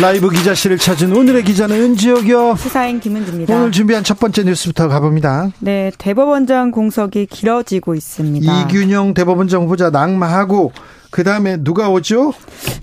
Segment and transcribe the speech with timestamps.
[0.00, 2.56] 라이브 기자실을 찾은 오늘의 기자는 은지옥이요.
[2.56, 3.54] 시사인 김은지입니다.
[3.54, 5.50] 오늘 준비한 첫 번째 뉴스부터 가봅니다.
[5.58, 8.62] 네, 대법원장 공석이 길어지고 있습니다.
[8.62, 10.72] 이균영 대법원장 후보자 낙마하고
[11.10, 12.32] 그 다음에 누가 오죠?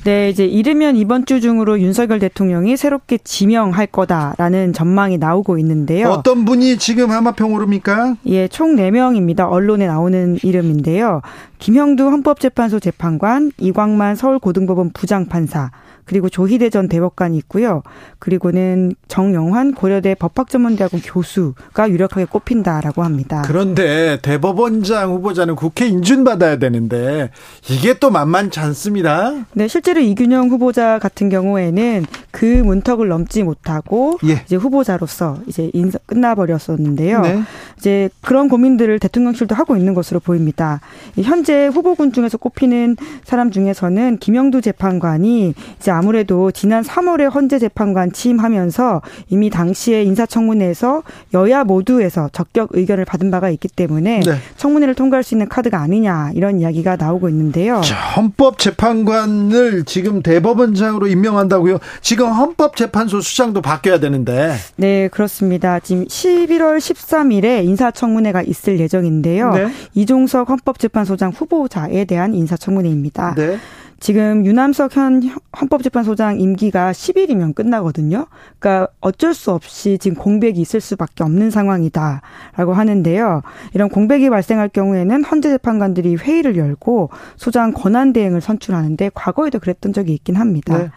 [0.03, 6.09] 네, 이제 이르면 이번 주 중으로 윤석열 대통령이 새롭게 지명할 거다라는 전망이 나오고 있는데요.
[6.09, 8.15] 어떤 분이 지금 하마평 오릅니까?
[8.27, 9.49] 예, 총 4명입니다.
[9.49, 11.21] 언론에 나오는 이름인데요.
[11.59, 15.71] 김형두 헌법재판소 재판관, 이광만 서울고등법원 부장판사,
[16.07, 17.83] 그리고 조희대 전 대법관이 있고요.
[18.17, 23.43] 그리고는 정영환 고려대 법학전문대학원 교수가 유력하게 꼽힌다라고 합니다.
[23.45, 27.29] 그런데 대법원장 후보자는 국회 인준받아야 되는데
[27.69, 29.33] 이게 또 만만치 않습니다.
[29.51, 34.43] 네, 실제로 이균영 후보자 같은 경우에는 그 문턱을 넘지 못하고 예.
[34.45, 37.21] 이제 후보자로서 이제 인사 끝나버렸었는데요.
[37.21, 37.43] 네.
[37.77, 40.79] 이제 그런 고민들을 대통령실도 하고 있는 것으로 보입니다.
[41.21, 49.01] 현재 후보군 중에서 꼽히는 사람 중에서는 김영두 재판관이 이제 아무래도 지난 3월에 헌재 재판관 취임하면서
[49.29, 54.35] 이미 당시에 인사청문회에서 여야 모두에서 적격 의견을 받은 바가 있기 때문에 네.
[54.57, 57.81] 청문회를 통과할 수 있는 카드가 아니냐 이런 이야기가 나오고 있는데요.
[57.81, 61.79] 자, 헌법재판관을 지금 대법원장으로 임명한다고요?
[62.01, 64.55] 지금 헌법재판소 수장도 바뀌어야 되는데.
[64.75, 65.79] 네, 그렇습니다.
[65.79, 69.53] 지금 11월 13일에 인사청문회가 있을 예정인데요.
[69.53, 69.67] 네.
[69.93, 73.35] 이종석 헌법재판소장 후보자에 대한 인사청문회입니다.
[73.35, 73.57] 네.
[73.99, 75.23] 지금 유남석 현
[75.59, 78.27] 헌법재판소장 임기가 10일이면 끝나거든요.
[78.59, 83.41] 그러니까 어쩔 수 없이 지금 공백이 있을 수밖에 없는 상황이다라고 하는데요.
[83.73, 90.13] 이런 공백이 발생할 경우에는 헌재 재판관들이 회의를 열고 소장 권한 대행을 선출하는데 과거에도 그랬던 적이
[90.13, 90.77] 있긴 합니다.
[90.77, 90.89] 네.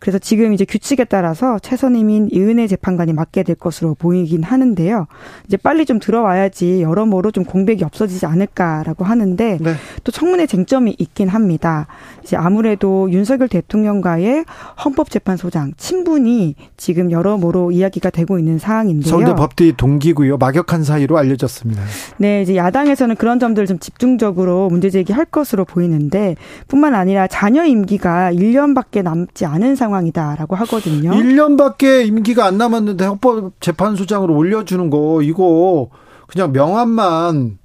[0.00, 5.06] 그래서 지금 이제 규칙에 따라서 최선임인 이은혜 재판관이 맡게 될 것으로 보이긴 하는데요.
[5.46, 9.74] 이제 빨리 좀 들어와야지 여러모로 좀 공백이 없어지지 않을까라고 하는데 네.
[10.02, 11.86] 또 청문회 쟁점이 있긴 합니다.
[12.22, 14.46] 이제 아무래도 윤석열 대통령과의
[14.82, 19.10] 헌법재판소장 친분이 지금 여러모로 이야기가 되고 있는 상황인데요.
[19.10, 20.38] 서울대 법대 동기고요.
[20.38, 21.82] 막역한 사이로 알려졌습니다.
[22.16, 26.36] 네, 이제 야당에서는 그런 점들을 좀 집중적으로 문제 제기할 것으로 보이는데
[26.68, 31.10] 뿐만 아니라 자녀 임기가 1년밖에 남지 않은 상황이다라고 하거든요.
[31.10, 35.90] 1년밖에 임기가 안 남았는데 헌법재판소장으로 올려주는 거 이거
[36.26, 37.58] 그냥 명함만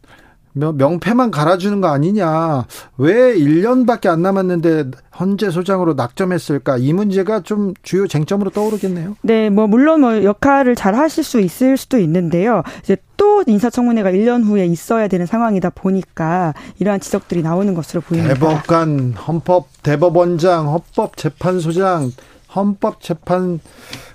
[0.53, 2.65] 명패만 갈아주는 거 아니냐.
[2.97, 6.77] 왜 1년밖에 안 남았는데 헌재 소장으로 낙점했을까?
[6.77, 9.15] 이 문제가 좀 주요 쟁점으로 떠오르겠네요.
[9.21, 12.63] 네, 뭐 물론 뭐 역할을 잘 하실 수 있을 수도 있는데요.
[12.83, 18.33] 이제 또 인사청문회가 1년 후에 있어야 되는 상황이다 보니까 이러한 지적들이 나오는 것으로 보입니다.
[18.33, 22.11] 대법관, 헌법 대법원장, 헌법재판소장,
[22.55, 23.59] 헌법재판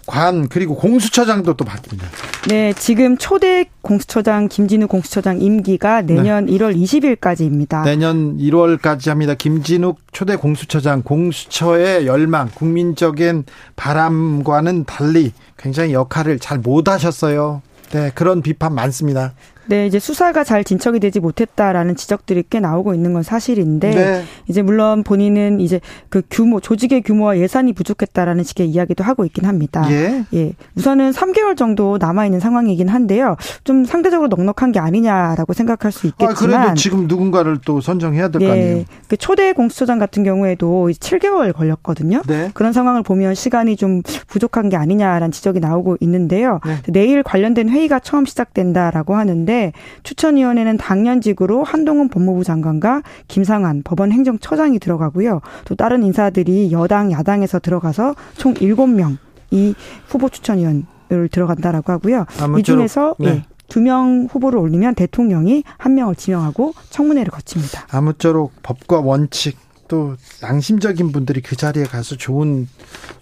[0.06, 2.04] 관 그리고 공수처장도 또 바뀝니다.
[2.49, 6.53] 네, 지금 초대 공수처장 김진우 공수처장 임기가 내년 네.
[6.53, 7.84] 1월 20일까지입니다.
[7.84, 9.34] 내년 1월까지 합니다.
[9.34, 13.44] 김진욱 초대 공수처장 공수처의 열망, 국민적인
[13.77, 17.60] 바람과는 달리 굉장히 역할을 잘 못하셨어요.
[17.91, 19.34] 네, 그런 비판 많습니다.
[19.68, 24.24] 네, 이제 수사가 잘 진척이 되지 못했다라는 지적들이 꽤 나오고 있는 건 사실인데 네.
[24.48, 29.86] 이제 물론 본인은 이제 그 규모 조직의 규모와 예산이 부족했다라는 식의 이야기도 하고 있긴 합니다.
[29.90, 30.24] 예.
[30.34, 30.52] 예.
[30.76, 33.36] 우선은 3개월 정도 남아 있는 상황이긴 한데요.
[33.64, 38.46] 좀 상대적으로 넉넉한 게 아니냐라고 생각할 수 있겠지만 아, 그래도 지금 누군가를 또 선정해야 될거
[38.46, 38.50] 예.
[38.50, 38.84] 아니에요.
[39.06, 42.22] 그 초대 공수처장 같은 경우에도 7개월 걸렸거든요.
[42.26, 42.50] 네.
[42.54, 46.60] 그런 상황을 보면 시간이 좀 부족한 게 아니냐라는 지적이 나오고 있는데요.
[46.64, 46.76] 네.
[46.88, 49.57] 내일 관련된 회의가 처음 시작된다라고 하는데
[50.02, 55.41] 추천위원회는 당연직으로 한동훈 법무부 장관과 김상환 법원 행정처장이 들어가고요.
[55.65, 59.18] 또 다른 인사들이 여당, 야당에서 들어가서 총 7명
[59.50, 59.74] 이
[60.06, 62.27] 후보 추천위원을 들어간다라고 하고요.
[62.59, 63.33] 이 중에서 네.
[63.33, 63.44] 네.
[63.68, 67.86] 두명 후보를 올리면 대통령이 한 명을 지명하고 청문회를 거칩니다.
[67.91, 72.68] 아무쪼록 법과 원칙 또 양심적인 분들이 그 자리에 가서 좋은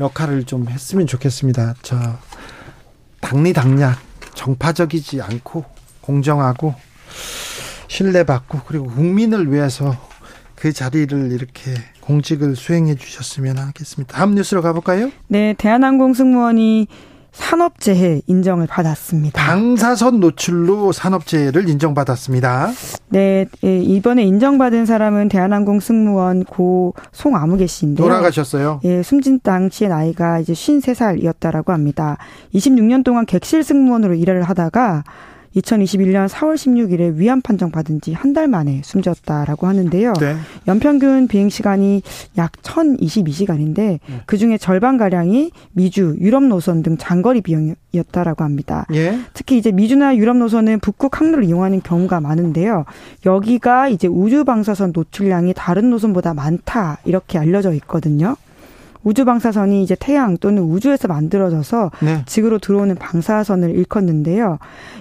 [0.01, 1.75] 역할을 좀 했으면 좋겠습니다.
[1.83, 1.97] 저
[3.21, 3.99] 당리당략
[4.35, 5.65] 정파적이지 않고
[6.07, 6.75] 공정하고
[7.89, 9.97] 신뢰받고 그리고 국민을 위해서
[10.55, 14.17] 그 자리를 이렇게 공직을 수행해 주셨으면 하겠습니다.
[14.17, 15.11] 다음 뉴스로 가볼까요?
[15.29, 16.87] 네, 대한항공 승무원이
[17.33, 19.45] 산업재해 인정을 받았습니다.
[19.45, 22.71] 방사선 노출로 산업재해를 인정받았습니다.
[23.11, 28.07] 네, 예, 이번에 인정받은 사람은 대한항공 승무원 고 송아무개 씨인데요.
[28.07, 28.81] 돌아가셨어요?
[28.85, 32.17] 예, 숨진 당시의 나이가 이제 53살이었다라고 합니다.
[32.55, 35.05] 26년 동안 객실 승무원으로 일을 하다가
[35.57, 40.13] 2021년 4월 16일에 위안 판정 받은 지 한 달 만에 숨졌다라고 하는데요.
[40.21, 40.37] 네.
[40.69, 42.03] 연평균 비행 시간이
[42.37, 44.01] 약 1,022시간인데 네.
[44.27, 48.85] 그 중에 절반 가량이 미주, 유럽 노선 등 장거리 비용이었다라고 합니다.
[48.93, 49.19] 예.
[49.33, 52.85] 특히 이제 미주나 유럽 노선은 북극 항로를 이용하는 경우가 많은데요.
[53.25, 58.37] 여기가 이제 우주 방사선 노출량이 다른 노선보다 많다 이렇게 알려져 있거든요.
[59.05, 62.23] 우주 방사선이 이제 태양 또는 우주에서 만들어져서 네.
[62.27, 64.59] 지구로 들어오는 방사선을 일컫는데요.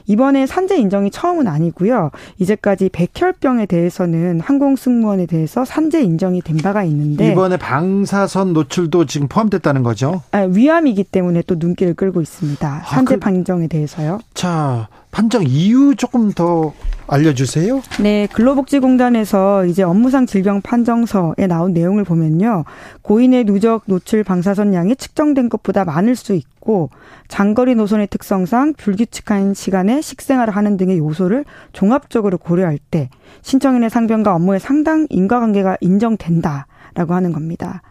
[0.07, 2.11] 이번에 산재 인정이 처음은 아니고요.
[2.39, 9.27] 이제까지 백혈병에 대해서는 항공 승무원에 대해서 산재 인정이 된 바가 있는데 이번에 방사선 노출도 지금
[9.27, 10.21] 포함됐다는 거죠?
[10.31, 12.83] 아, 위암이기 때문에 또 눈길을 끌고 있습니다.
[12.85, 14.19] 산재 아, 그, 판정에 대해서요.
[14.33, 16.73] 자, 판정 이유 조금 더
[17.07, 17.81] 알려주세요.
[18.01, 22.65] 네, 근로복지공단에서 이제 업무상 질병 판정서에 나온 내용을 보면요.
[23.01, 26.89] 고인의 누적 노출 방사선량이 측정된 것보다 많을 수 있고
[27.29, 33.09] 장거리 노선의 특성상 불규칙한 시간에 식생활을 하는 등의 요소를 종합적으로 고려할 때
[33.41, 37.83] 신청인의 상병과 업무의 상당 인과관계가 인정된다라고 하는 겁니다.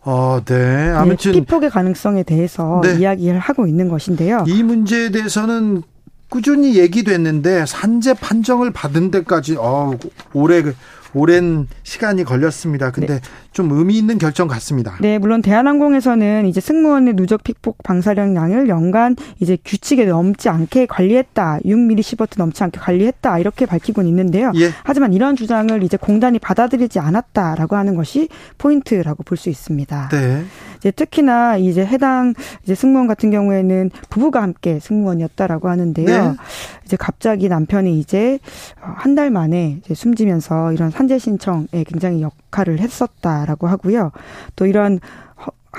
[0.00, 0.92] 어, 네.
[0.94, 2.94] 아무튼 네, 피폭의 가능성에 대해서 네.
[3.00, 4.44] 이야기를 하고 있는 것인데요.
[4.46, 5.82] 이 문제에 대해서는
[6.34, 9.92] 꾸준히 얘기됐는데 산재 판정을 받은 데까지 어
[10.32, 10.74] 오래 그
[11.16, 12.90] 오랜 시간이 걸렸습니다.
[12.90, 13.20] 근데 네.
[13.52, 14.96] 좀 의미 있는 결정 같습니다.
[15.00, 21.60] 네, 물론 대한항공에서는 이제 승무원의 누적 픽폭 방사량량을 연간 이제 규칙에 넘지 않게 관리했다.
[21.64, 23.38] 6mSv 넘지 않게 관리했다.
[23.38, 24.50] 이렇게 밝히곤 있는데요.
[24.56, 24.70] 예.
[24.82, 28.28] 하지만 이런 주장을 이제 공단이 받아들이지 않았다라고 하는 것이
[28.58, 30.08] 포인트라고 볼 수 있습니다.
[30.10, 30.44] 네.
[30.84, 36.06] 이제 특히나 이제 해당 이제 승무원 같은 경우에는 부부가 함께 승무원이었다라고 하는데요.
[36.06, 36.36] 네.
[36.84, 38.38] 이제 갑자기 남편이 이제
[38.80, 44.10] 한 달 만에 이제 숨지면서 이런 산재 신청에 굉장히 역할을 했었다라고 하고요.
[44.56, 44.98] 또 이런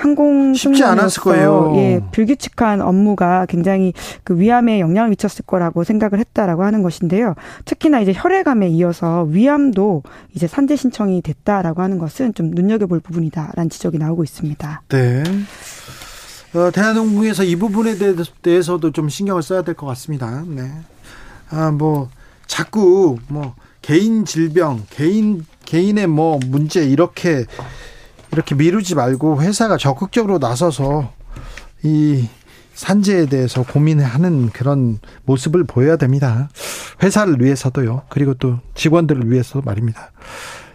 [0.06, 1.72] 항공 쉽지 않았을 거예요.
[1.76, 3.92] 예, 불규칙한 업무가 굉장히
[4.22, 7.34] 그 위암에 영향을 미쳤을 거라고 생각을 했다라고 하는 것인데요.
[7.64, 10.04] 특히나 이제 혈액암에 이어서 위암도
[10.34, 14.82] 이제 산재 신청이 됐다라고 하는 것은 좀 눈여겨볼 부분이다라는 지적이 나오고 있습니다.
[14.90, 15.24] 네.
[16.54, 17.96] 어, 대한항공에서 이 부분에
[18.42, 20.44] 대해서도 좀 신경을 써야 될 것 같습니다.
[20.46, 20.70] 네.
[21.50, 22.08] 아, 뭐,
[22.46, 27.44] 자꾸, 뭐, 개인 질병, 개인, 개인의 뭐, 문제, 이렇게,
[28.32, 31.12] 이렇게 미루지 말고 회사가 적극적으로 나서서
[31.82, 32.28] 이
[32.74, 36.48] 산재에 대해서 고민하는 그런 모습을 보여야 됩니다.
[37.02, 38.02] 회사를 위해서도요.
[38.10, 40.12] 그리고 또 직원들을 위해서 말입니다.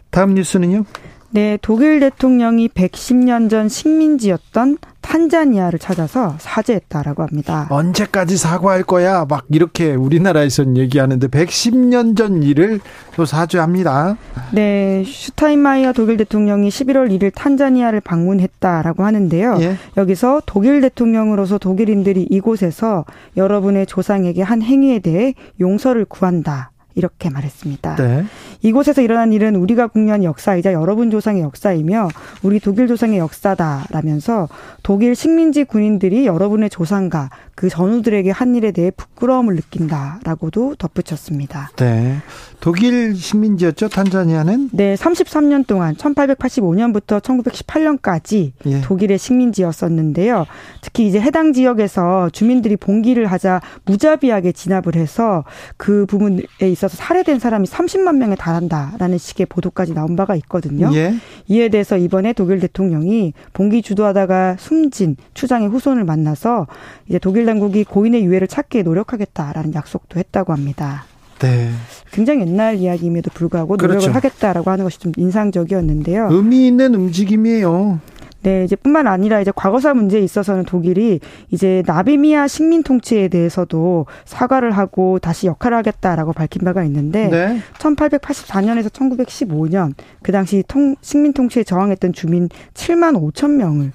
[0.10, 0.86] 다음 뉴스는요?
[1.34, 7.68] 네, 독일 대통령이 110년 전 식민지였던 탄자니아를 찾아서 사죄했다라고 합니다.
[7.70, 9.26] 언제까지 사과할 거야?
[9.28, 12.82] 막 이렇게 우리나라에서는 얘기하는데 110년 전 일을
[13.16, 14.18] 또 사죄합니다.
[14.52, 19.58] 네, 슈타인마이어 독일 대통령이 11월 1일 탄자니아를 방문했다라고 하는데요.
[19.62, 19.78] 예?
[19.98, 23.06] 여기서 독일 대통령으로서 독일인들이 이곳에서
[23.38, 26.72] 여러분의 조상에게 한 행위에 대해 용서를 구한다.
[26.96, 27.96] 이렇게 말했습니다.
[27.96, 28.26] 네.
[28.62, 32.10] 이곳에서 일어난 일은 우리가 공유한 역사이자 여러분 조상의 역사이며
[32.44, 34.50] 우리 독일 조상의 역사다라면서
[34.84, 41.72] 독일 식민지 군인들이 여러분의 조상과 그 전우들에게 한 일에 대해 부끄러움을 느낀다라고도 덧붙였습니다.
[41.78, 42.18] 네.
[42.60, 44.70] 독일 식민지였죠, 탄자니아는?
[44.72, 48.82] 네, 33년 동안 1885년부터 1918년까지 예.
[48.82, 50.46] 독일의 식민지였었는데요.
[50.82, 55.44] 특히 이제 해당 지역에서 주민들이 봉기를 하자 무자비하게 진압을 해서
[55.78, 60.90] 그 부분에 있어서 살해된 사람이 30만 명에 달 한다라는 식의 보도까지 나온 바가 있거든요.
[60.94, 61.16] 예.
[61.48, 66.68] 이에 대해서 이번에 독일 대통령이 봉기 주도하다가 숨진 추장의 후손을 만나서
[67.08, 71.06] 이제 독일 당국이 고인의 유해를 찾기에 노력하겠다라는 약속도 했다고 합니다.
[71.40, 71.70] 네.
[72.12, 74.12] 굉장히 옛날 이야기임에도 불구하고 노력을 그렇죠.
[74.12, 76.28] 하겠다라고 하는 것이 좀 인상적이었는데요.
[76.32, 78.00] 의미 있는 움직임이에요.
[78.44, 81.20] 네, 이제 뿐만 아니라 이제 과거사 문제에 있어서는 독일이
[81.52, 87.60] 이제 나비미아 식민 통치에 대해서도 사과를 하고 다시 역할을 하겠다라고 밝힌 바가 있는데 네.
[87.78, 89.94] 1884년에서 1915년
[90.24, 93.92] 그 당시 통, 식민 통치에 저항했던 주민 7만 5천 명을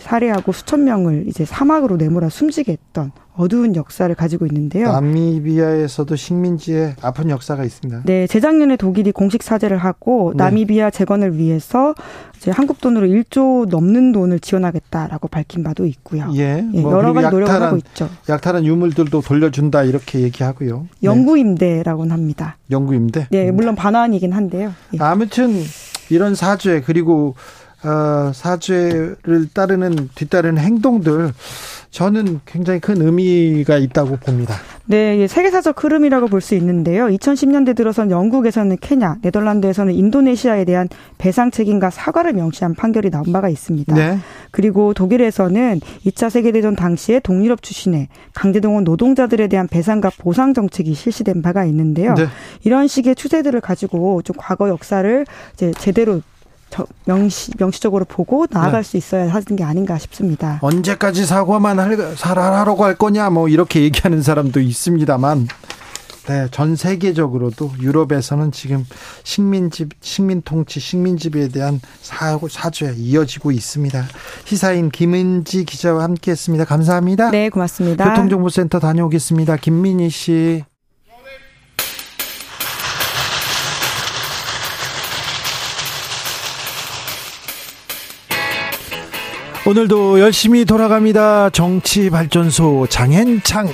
[0.00, 4.90] 살해하고 수천 명을 이제 사막으로 내몰아 숨지게 했던 어두운 역사를 가지고 있는데요.
[4.92, 8.02] 나미비아에서도 식민지의 아픈 역사가 있습니다.
[8.04, 10.44] 네, 재작년에 독일이 공식 사죄를 하고 네.
[10.44, 11.94] 나미비아 재건을 위해서
[12.36, 16.30] 이제 한국 돈으로 1조 넘는 돈을 지원하겠다라고 밝힌 바도 있고요.
[16.34, 18.08] 예, 예 뭐 여러 가지 노력을 하고 있죠.
[18.28, 20.80] 약탈한 유물들도 돌려준다 이렇게 얘기하고요.
[20.80, 20.88] 네.
[21.04, 22.56] 영구 임대라고는 합니다.
[22.70, 23.26] 영구 임대?
[23.30, 24.72] 네, 물론 반환이긴 한데요.
[24.94, 24.98] 예.
[25.00, 25.54] 아무튼
[26.10, 27.36] 이런 사죄 그리고
[27.82, 31.32] 어, 사죄를 따르는 뒤따르는 행동들
[31.90, 34.54] 저는 굉장히 큰 의미가 있다고 봅니다.
[34.86, 37.06] 네, 세계사적 흐름이라고 볼 수 있는데요.
[37.06, 43.94] 2010년대 들어선 영국에서는 케냐, 네덜란드에서는 인도네시아에 대한 배상 책임과 사과를 명시한 판결이 나온 바가 있습니다.
[43.94, 44.18] 네.
[44.50, 51.64] 그리고 독일에서는 2차 세계대전 당시에 동유럽 출신의 강제동원 노동자들에 대한 배상과 보상 정책이 실시된 바가
[51.66, 52.14] 있는데요.
[52.14, 52.26] 네.
[52.64, 56.20] 이런 식의 추세들을 가지고 좀 과거 역사를 이제 제대로
[57.04, 58.88] 명시 명시적으로 보고 나아갈 네.
[58.88, 60.58] 수 있어야 하는 게 아닌가 싶습니다.
[60.62, 65.48] 언제까지 사과만 할 살아라라고 할 거냐 뭐 이렇게 얘기하는 사람도 있습니다만
[66.30, 68.86] 네, 전 세계적으로도 유럽에서는 지금
[69.24, 74.04] 식민지 식민 통치, 식민 지배에 대한 사고 사죄 이어지고 있습니다.
[74.44, 76.66] 시사인 김은지 기자와 함께했습니다.
[76.66, 77.30] 감사합니다.
[77.30, 78.04] 네, 고맙습니다.
[78.04, 79.56] 교통정보센터 다녀오겠습니다.
[79.56, 80.64] 김민희 씨.
[89.70, 91.50] 오늘도 열심히 돌아갑니다.
[91.50, 93.68] 정치발전소 장현창.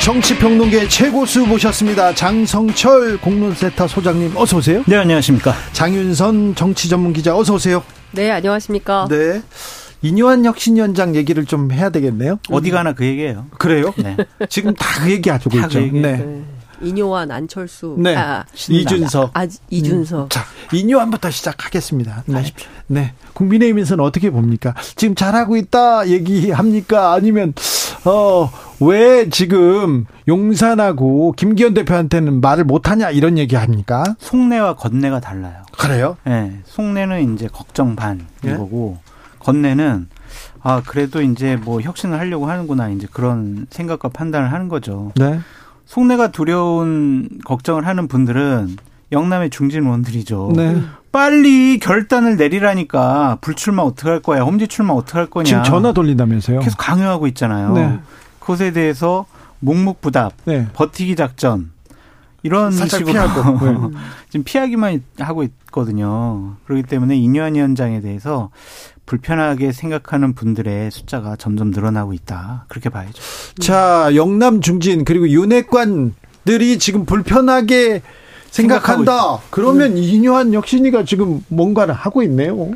[0.00, 2.14] 정치평론계 최고수 모셨습니다.
[2.14, 4.84] 장성철 공론센터 소장님 어서 오세요.
[4.86, 5.54] 네 안녕하십니까.
[5.72, 7.82] 장윤선 정치전문기자 어서 오세요.
[8.12, 9.08] 네 안녕하십니까.
[9.10, 9.42] 네.
[10.02, 12.38] 이뇨한 혁신위원장 얘기를 좀 해야 되겠네요.
[12.48, 13.46] 어디 가나 그 얘기예요.
[13.58, 13.92] 그래요?
[13.96, 14.16] 네.
[14.48, 15.68] 지금 다 그 얘기 하고 있죠.
[15.68, 15.98] 그 얘기.
[15.98, 16.12] 네.
[16.18, 16.42] 네.
[16.84, 18.14] 이뇨환, 안철수, 네.
[18.16, 20.24] 아, 이준석, 아, 이준석.
[20.24, 20.28] 음.
[20.28, 22.24] 자, 이뇨환부터 시작하겠습니다.
[22.26, 22.44] 네.
[22.86, 23.12] 네.
[23.32, 24.74] 국민의힘에서는 어떻게 봅니까?
[24.96, 27.12] 지금 잘하고 있다 얘기합니까?
[27.12, 27.54] 아니면
[28.04, 28.50] 어,
[28.80, 34.04] 왜 지금 용산하고 김기현 대표한테는 말을 못하냐 이런 얘기 합니까?
[34.18, 35.62] 속내와 겉내가 달라요.
[35.78, 36.16] 그래요?
[36.24, 36.60] 네.
[36.66, 39.14] 속내는 이제 걱정 반 이거고 예?
[39.40, 40.08] 겉내는
[40.62, 42.88] 아, 그래도 이제 뭐 혁신을 하려고 하는구나.
[42.88, 45.12] 이제 그런 생각과 판단을 하는 거죠.
[45.16, 45.40] 네.
[45.86, 48.76] 속내가 두려운 걱정을 하는 분들은
[49.12, 50.52] 영남의 중진 의원들이죠.
[50.56, 50.82] 네.
[51.12, 55.44] 빨리 결단을 내리라니까 불출마 어떡할 거야, 험지 출마 어떡할 거냐.
[55.44, 56.60] 지금 전화 돌린다면서요?
[56.60, 57.72] 계속 강요하고 있잖아요.
[57.74, 57.98] 네.
[58.40, 59.26] 그것에 대해서
[59.60, 60.66] 묵묵부답, 네.
[60.72, 61.70] 버티기 작전
[62.44, 63.58] 이런 식으로 피하고.
[63.90, 63.98] 네.
[64.28, 66.56] 지금 피하기만 하고 있거든요.
[66.66, 68.50] 그렇기 때문에 이뇨한 위원장에 대해서
[69.06, 72.66] 불편하게 생각하는 분들의 숫자가 점점 늘어나고 있다.
[72.68, 73.22] 그렇게 봐야죠.
[73.60, 78.02] 자, 영남 중진 그리고 윤핵관들이 지금 불편하게
[78.50, 79.38] 생각한다.
[79.50, 79.96] 그러면 음.
[79.96, 82.70] 이뇨한 혁신이가 지금 뭔가를 하고 있네요.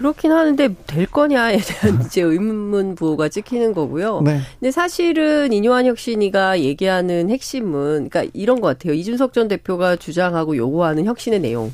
[0.00, 4.22] 그렇긴 하는데 될 거냐에 대한 이제 의문 부호가 찍히는 거고요.
[4.22, 4.40] 네.
[4.58, 8.94] 근데 사실은 이뇨한 혁신이가 얘기하는 핵심은 그러니까 이런 것 같아요.
[8.94, 11.70] 이준석 전 대표가 주장하고 요구하는 혁신의 내용.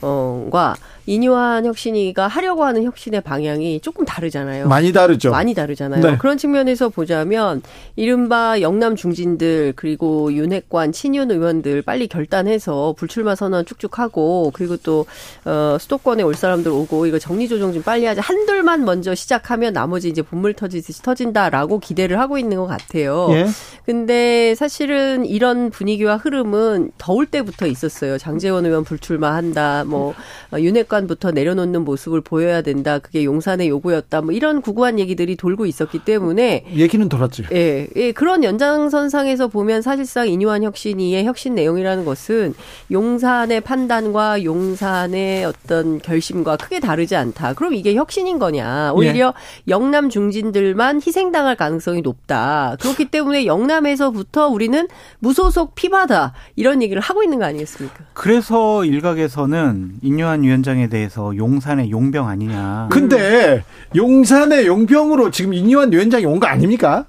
[0.00, 0.74] 어과
[1.08, 4.68] 이뇨한 혁신이가 하려고 하는 혁신의 방향이 조금 다르잖아요.
[4.68, 5.30] 많이 다르죠.
[5.30, 6.02] 많이 다르잖아요.
[6.02, 6.18] 네.
[6.18, 7.62] 그런 측면에서 보자면
[7.96, 15.06] 이른바 영남 중진들 그리고 윤핵관 친윤 의원들 빨리 결단해서 불출마 선언 쭉쭉 하고 그리고 또
[15.46, 20.10] 어, 수도권에 올 사람들 오고 이거 정리 조정 좀 빨리 하자 한둘만 먼저 시작하면 나머지
[20.10, 23.28] 이제 분물 터지듯이 터진다라고 기대를 하고 있는 것 같아요.
[23.30, 23.46] 예.
[23.86, 28.18] 근데 사실은 이런 분위기와 흐름은 더울 때부터 있었어요.
[28.18, 29.84] 장재원 의원 불출마한다.
[29.86, 30.12] 뭐
[30.52, 32.98] 어, 윤핵관 부터 내려놓는 모습을 보여야 된다.
[32.98, 34.22] 그게 용산의 요구였다.
[34.22, 37.44] 뭐 이런 구구한 얘기들이 돌고 있었기 때문에 얘기는 돌았죠.
[37.52, 42.54] 예, 예 그런 연장선상에서 보면 사실상 이뇨한 혁신이의 혁신 내용이라는 것은
[42.90, 47.54] 용산의 판단과 용산의 어떤 결심과 크게 다르지 않다.
[47.54, 48.92] 그럼 이게 혁신인 거냐?
[48.94, 49.32] 오히려 예.
[49.68, 52.76] 영남 중진들만 희생당할 가능성이 높다.
[52.80, 54.88] 그렇기 때문에 영남에서부터 우리는
[55.18, 58.04] 무소속 피바다 이런 얘기를 하고 있는 거 아니겠습니까?
[58.14, 62.88] 그래서 일각에서는 인요한 위원장 에 대해서 용산의 용병 아니냐.
[62.90, 63.64] 근데
[63.96, 67.04] 용산의 용병으로 지금 인요한 위원장이 온 거 아닙니까?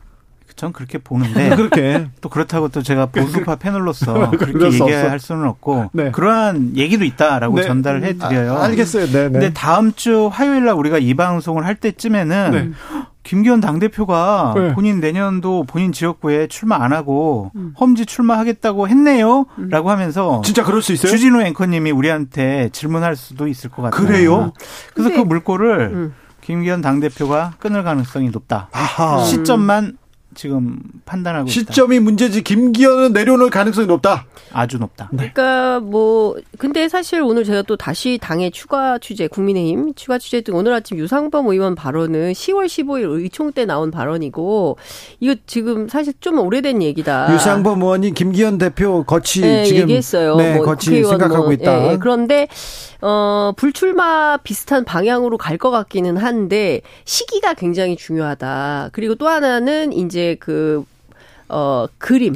[0.56, 6.12] 전 그렇게 보는데 그렇게 또 그렇다고 또 제가 보수파 패널로서 그렇게 얘기할 수는 없고 네.
[6.12, 7.64] 그러한 얘기도 있다라고 네.
[7.64, 8.58] 전달을 해드려요.
[8.58, 9.06] 아, 알겠어요.
[9.06, 9.30] 네, 네.
[9.30, 12.70] 근데 다음 주 화요일 날 우리가 이 방송을 할 때쯤에는 네.
[13.30, 14.74] 김기현 당대표가 네.
[14.74, 17.76] 본인 내년도 본인 지역구에 출마 안 하고 음.
[17.80, 19.46] 험지 출마하겠다고 했네요.
[19.60, 19.70] 음.
[19.70, 21.12] 라고 하면서 진짜 그럴 수 있어요?
[21.12, 24.04] 주진우 앵커님이 우리한테 질문할 수도 있을 것 같아요.
[24.04, 24.54] 그래요?
[24.96, 26.14] 그래서 그 물꼬를 음.
[26.42, 28.70] 김기현 당대표가 끊을 가능성이 높다.
[28.72, 29.24] 아하.
[29.24, 29.99] 시점만
[30.36, 32.04] 지금 판단하고 시점이 있다.
[32.04, 34.26] 문제지 김기현은 내려놓을 가능성이 높다.
[34.52, 35.10] 아주 높다.
[35.12, 35.32] 네.
[35.34, 40.56] 그러니까 뭐 근데 사실 오늘 제가 또 다시 당의 추가 취재 국민의힘 추가 취재 등
[40.56, 44.78] 오늘 아침 유상범 의원 발언은 10월 15일 의총 때 나온 발언이고
[45.20, 47.32] 이거 지금 사실 좀 오래된 얘기다.
[47.34, 50.36] 유상범 의원이 김기현 대표 거치 네, 지금 얘기했어요.
[50.38, 51.80] 네, 뭐 거치 생각하고 뭐, 있다.
[51.80, 52.48] 네, 그런데
[53.02, 58.92] 어, 불출마 비슷한 방향으로 갈 것 같기는 한데 시기가 굉장히 중요하다.
[58.94, 60.84] 그리고 또 하나는 이제 그,
[61.48, 62.36] 어, 그림.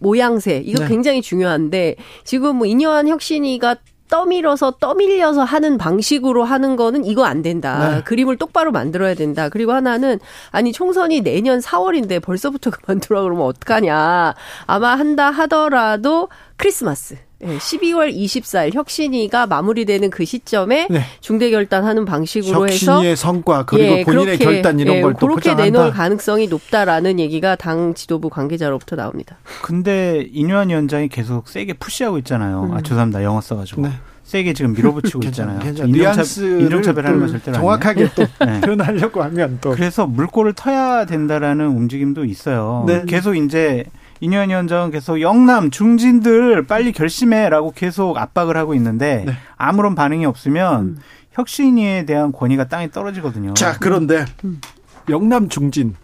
[0.00, 0.88] 모양새 이거 네.
[0.88, 3.76] 굉장히 중요한데 지금 뭐 이녀한 혁신이가
[4.12, 7.96] 떠밀어서 떠밀려서 하는 방식으로 하는 거는 이거 안 된다.
[7.96, 8.02] 네.
[8.02, 9.48] 그림을 똑바로 만들어야 된다.
[9.48, 10.20] 그리고 하나는
[10.50, 14.34] 아니 총선이 내년 4월인데 벌써부터 그만두라 그러면 어떡하냐.
[14.66, 16.28] 아마 한다 하더라도
[16.62, 17.16] 크리스마스.
[17.40, 21.02] 네, 12월 24일 혁신위가 마무리되는 그 시점에 네.
[21.20, 25.54] 중대 결단하는 방식으로 해서 혁신위의 성과 그리고 예, 본인의 그렇게, 결단 이런 예, 걸또 그렇게
[25.54, 29.38] 내놓을 가능성이 높다라는 얘기가 당 지도부 관계자로부터 나옵니다.
[29.60, 32.62] 근데 인유한 위원장이 계속 세게 푸시하고 있잖아요.
[32.70, 32.74] 음.
[32.74, 33.82] 아 죄송합니다 영어 써가지고.
[33.82, 33.90] 네.
[34.22, 35.60] 세게 지금 밀어붙이고 있잖아요.
[35.68, 38.60] 인종차별, 하는 거 절대 정확하게 또 네.
[38.60, 42.84] 표현하려고 하면 또 그래서 물꼬를 터야 된다라는 움직임도 있어요.
[42.86, 43.02] 네.
[43.06, 43.84] 계속 이제
[44.22, 49.32] 이현 위원장은 계속 영남 중진들 빨리 결심해라고 계속 압박을 하고 있는데 네.
[49.56, 50.98] 아무런 반응이 없으면 음.
[51.32, 53.54] 혁신위에 대한 권위가 땅에 떨어지거든요.
[53.54, 54.60] 자 그런데 음.
[55.08, 55.96] 영남 중진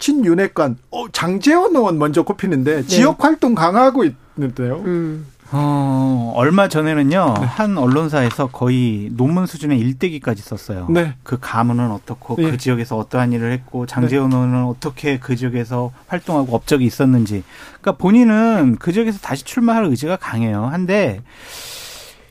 [0.00, 2.82] 친윤핵관 어, 장재원 의원 먼저 꼽히는데 네.
[2.82, 4.82] 지역 활동 강화하고 있는데요.
[4.84, 5.26] 음.
[5.56, 7.46] 어, 얼마 전에는요, 네.
[7.46, 10.88] 한 언론사에서 거의 논문 수준의 일대기까지 썼어요.
[10.90, 11.14] 네.
[11.22, 12.50] 그 가문은 어떻고, 네.
[12.50, 14.36] 그 지역에서 어떠한 일을 했고, 장재훈 네.
[14.36, 17.44] 의원은 어떻게 그 지역에서 활동하고 업적이 있었는지.
[17.80, 20.64] 그러니까 본인은 그 지역에서 다시 출마할 의지가 강해요.
[20.66, 21.22] 한데,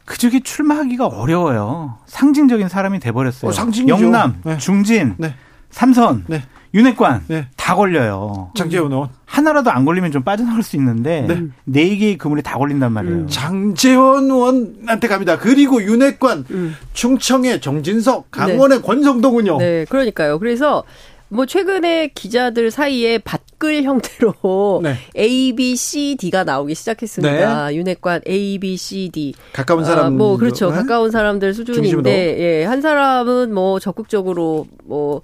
[0.03, 1.99] 그 지역에 출마하기가 어려워요.
[2.07, 3.51] 상징적인 사람이 돼버렸어요.
[3.51, 3.53] 어,
[3.87, 4.57] 영남, 네.
[4.57, 5.33] 중진, 네.
[5.69, 6.25] 삼선.
[6.73, 7.47] 윤핵관 네.
[7.55, 8.51] 다 걸려요.
[8.55, 12.91] 장재원 의원 하나라도 안 걸리면 좀 빠져나올 수 있는데 네, 네 개의 그물이 다 걸린단
[12.91, 13.15] 말이에요.
[13.15, 13.27] 음.
[13.27, 15.39] 장재원 의원한테 갑니다.
[15.39, 16.75] 그리고 윤핵관 음.
[16.93, 18.83] 충청의 정진석, 강원의 네.
[18.85, 19.57] 권성동은요.
[19.57, 20.37] 네, 그러니까요.
[20.37, 20.83] 그래서
[21.29, 24.95] 뭐 최근에 기자들 사이에 밭 글 형태로 네.
[25.17, 27.69] A, B, C, D가 나오기 시작했습니다.
[27.69, 27.75] 네.
[27.77, 29.33] 윤핵관 A, B, C, D.
[29.53, 30.05] 가까운 사람.
[30.05, 30.69] 아, 뭐 그렇죠.
[30.69, 30.75] 네?
[30.75, 35.21] 가까운 사람들 수준인데, 예, 한 사람은 뭐 적극적으로 뭐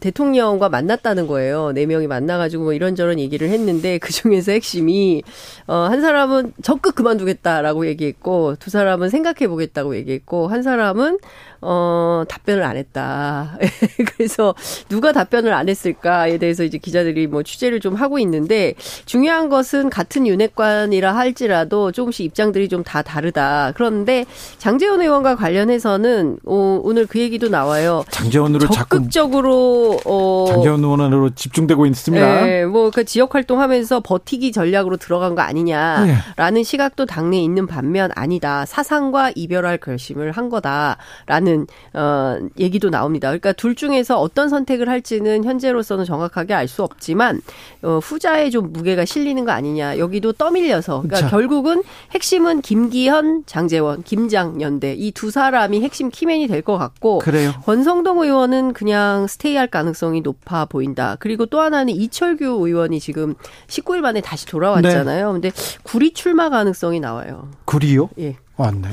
[0.00, 1.72] 대통령과 만났다는 거예요.
[1.72, 5.22] 네 명이 만나가지고 뭐 이런저런 얘기를 했는데 그 중에서 핵심이
[5.66, 11.18] 어 한 사람은 적극 그만두겠다라고 얘기했고 두 사람은 생각해 보겠다고 얘기했고 한 사람은
[11.60, 13.58] 어 답변을 안 했다.
[14.16, 14.54] 그래서
[14.88, 19.90] 누가 답변을 안 했을까에 대해서 이제 기자들이 뭐 취재 를 좀 하고 있는데 중요한 것은
[19.90, 23.72] 같은 윤핵관이라 할지라도 조금씩 입장들이 좀 다 다르다.
[23.74, 24.24] 그런데
[24.58, 28.04] 장재원 의원과 관련해서는 어, 오늘 그 얘기도 나와요.
[28.10, 32.44] 장재원으로 적극적으로 어 장재원 의원으로 집중되고 있습니다.
[32.44, 36.62] 네, 뭐그 지역 활동하면서 버티기 전략으로 들어간 거 아니냐라는 네.
[36.62, 38.64] 시각도 당내에 있는 반면 아니다.
[38.66, 43.28] 사상과 이별할 결심을 한 거다라는 어 얘기도 나옵니다.
[43.28, 47.40] 그러니까 둘 중에서 어떤 선택을 할지는 현재로서는 정확하게 알 수 없지만
[47.82, 49.98] 어 후자에 좀 무게가 실리는 거 아니냐.
[49.98, 51.28] 여기도 떠밀려서 그러니까 자.
[51.28, 57.52] 결국은 핵심은 김기현, 장재원, 김장연대 이 두 사람이 핵심 키맨이 될 것 같고 그래요.
[57.64, 61.16] 권성동 의원은 그냥 스테이할 가능성이 높아 보인다.
[61.20, 63.34] 그리고 또 하나는 이철규 의원이 지금
[63.68, 65.26] 19일 만에 다시 돌아왔잖아요.
[65.26, 65.32] 네.
[65.32, 65.50] 근데
[65.84, 67.48] 구리 출마 가능성이 나와요.
[67.66, 68.08] 구리요?
[68.18, 68.36] 예.
[68.56, 68.88] 왔네.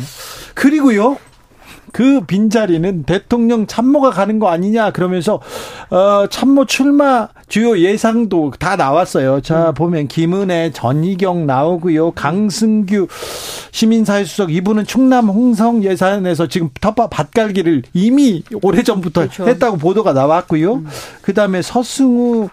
[0.53, 1.17] 그리고요.
[1.93, 5.39] 그 빈자리는 대통령 참모가 가는 거 아니냐 그러면서
[5.91, 9.41] 어 참모 출마 주요 예상도 다 나왔어요.
[9.41, 9.73] 자 음.
[9.75, 12.11] 보면 김은혜, 전희경 나오고요.
[12.11, 13.07] 강승규
[13.71, 19.47] 시민사회수석 이분은 충남 홍성 예산에서 지금 텃밭 밭갈기를 이미 오래전부터 그렇죠.
[19.47, 20.73] 했다고 보도가 나왔고요.
[20.73, 20.87] 음.
[21.21, 22.49] 그다음에 서승우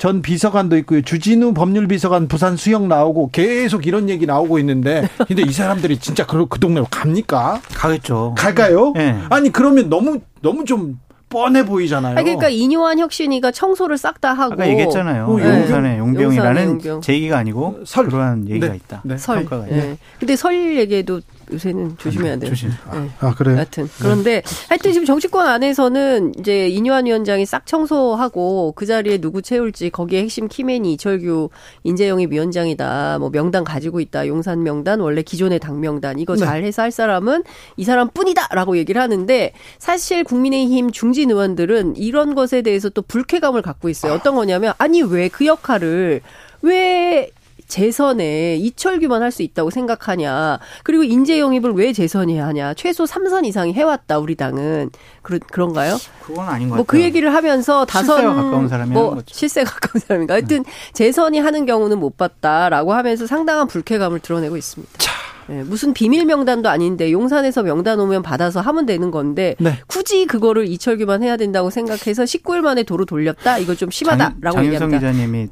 [0.00, 1.02] 전 비서관도 있고요.
[1.02, 6.46] 주진우 법률비서관 부산 수영 나오고 계속 이런 얘기 나오고 있는데 근데 이 사람들이 진짜 그,
[6.46, 7.60] 그 동네로 갑니까?
[7.74, 8.34] 가겠죠.
[8.38, 8.94] 갈까요?
[8.96, 9.14] 네.
[9.28, 12.16] 아니 그러면 너무 너무 좀 뻔해 보이잖아요.
[12.16, 15.26] 아니, 그러니까 이뇨한 혁신이가 청소를 싹 다 하고 아까 얘기했잖아요.
[15.26, 17.00] 어, 용산의 용병이라는 용병.
[17.02, 18.76] 제기가 아니고 설 그러한 얘기가 네.
[18.76, 19.02] 있다.
[19.04, 19.18] 네.
[19.18, 19.44] 설.
[19.44, 19.98] 평가가 네.
[20.18, 21.20] 근데 설 얘기에도
[21.52, 22.50] 요새는 조심해야 돼요.
[22.50, 22.68] 조심.
[22.70, 23.10] 네.
[23.20, 23.56] 아, 그래요?
[23.56, 23.84] 하여튼.
[23.84, 23.90] 네.
[23.98, 30.22] 그런데 하여튼 지금 정치권 안에서는 이제 이뇨한 위원장이 싹 청소하고 그 자리에 누구 채울지 거기에
[30.22, 31.48] 핵심 키맨이 이철규
[31.84, 33.18] 인재영입 위원장이다.
[33.18, 34.26] 뭐 명단 가지고 있다.
[34.28, 36.44] 용산 명단 원래 기존의 당 명단 이거 네.
[36.44, 37.44] 잘 해서 할 사람은
[37.76, 44.12] 이 사람뿐이다라고 얘기를 하는데 사실 국민의힘 중진 의원들은 이런 것에 대해서 또 불쾌감을 갖고 있어요.
[44.12, 46.20] 어떤 거냐면 아니 왜 그 역할을
[46.62, 47.30] 왜
[47.70, 50.58] 재선에 이철규만 할 수 있다고 생각하냐.
[50.82, 52.74] 그리고 인재 영입을 왜 재선이 하냐.
[52.74, 54.90] 최소 3선 이상이 해왔다, 우리 당은.
[55.22, 55.96] 그러, 그런가요?
[56.20, 56.98] 그건 아닌 것뭐그 같아요.
[56.98, 58.16] 뭐그 얘기를 하면서 다선.
[58.16, 60.34] 실세가 가까운 사람이 뭐 실세 가까운 사람인가.
[60.34, 64.92] 하여튼 재선이 하는 경우는 못 봤다라고 하면서 상당한 불쾌감을 드러내고 있습니다.
[64.98, 65.12] 자.
[65.46, 69.78] 네, 무슨 비밀 명단도 아닌데 용산에서 명단 오면 받아서 하면 되는 건데 네.
[69.88, 74.78] 굳이 그거를 이철규만 해야 된다고 생각해서 19일 만에 도로 돌렸다 이거 좀 심하다라고 장, 얘기합니다.
[74.78, 75.48] 장윤성 기자님이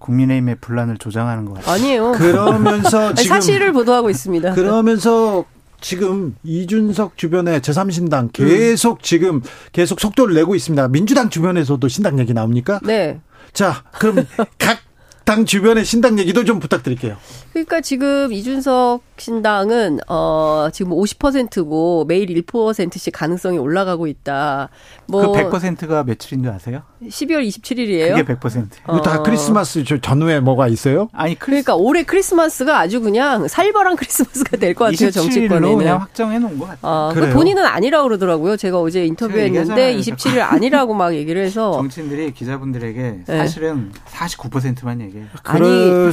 [0.00, 1.74] 국민의힘의 분란을 조장하는 것 같아요.
[1.74, 2.12] 아니에요.
[2.12, 4.54] 그러면서 지금 사실을 보도하고 있습니다.
[4.54, 5.44] 그러면서
[5.80, 9.02] 지금 이준석 주변에 제3신당 계속 음.
[9.02, 10.88] 지금 계속 속도를 내고 있습니다.
[10.88, 12.80] 민주당 주변에서도 신당 얘기 나옵니까?
[12.82, 13.20] 네.
[13.52, 14.26] 자, 그럼
[14.58, 14.90] 각
[15.30, 17.16] 당 주변의 신당 얘기도 좀 부탁드릴게요.
[17.52, 24.70] 그러니까 지금 이준석 신당은 어 지금 50%고 매일 1%씩 가능성이 올라가고 있다.
[25.06, 26.82] 뭐 그 100%가 며칠인 줄 아세요?
[27.06, 28.16] 12월 27일이에요.
[28.16, 28.66] 그게 100%.
[28.86, 28.94] 어.
[28.94, 31.08] 이거 다 크리스마스 전후에 뭐가 있어요?
[31.12, 31.64] 아니 크리스...
[31.64, 35.10] 그러니까 올해 크리스마스가 아주 그냥 살벌한 크리스마스가 될 것 같아요.
[35.10, 36.78] 정치권에는 그냥 확정해 놓은 것 같아요.
[36.82, 38.56] 어, 그 본인은 아니라고 그러더라고요.
[38.56, 43.38] 제가 어제 인터뷰했는데 27일 아니라고 막 얘기를 해서 정치인들이 기자분들에게 네.
[43.38, 44.00] 사실은 네.
[44.36, 45.26] 49%만 얘기해요.
[45.44, 45.62] 아니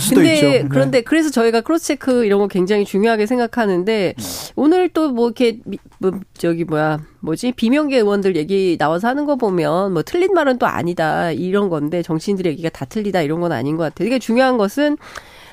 [0.10, 0.47] 근데 있죠.
[0.47, 0.65] 네.
[0.69, 4.52] 그런데 그래서 저희가 크로스 체크 이런 거 굉장히 중요하게 생각하는데 네.
[4.56, 5.78] 오늘 또 뭐 이렇게 뭐
[6.38, 11.31] 저기 뭐야 뭐지 비명계 의원들 얘기 나와서 하는 거 보면 뭐 틀린 말은 또 아니다
[11.31, 14.07] 이런 건데 정치인들 얘기가 다 틀리다 이런 건 아닌 것 같아요.
[14.07, 14.97] 이게 중요한 것은